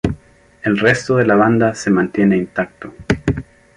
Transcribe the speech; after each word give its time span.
El 0.63 0.79
resto 0.79 1.17
de 1.17 1.27
la 1.27 1.35
banda 1.35 1.75
se 1.75 1.91
mantiene 1.91 2.35
intacto. 2.35 2.91